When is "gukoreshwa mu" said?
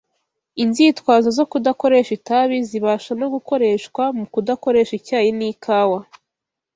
3.33-4.25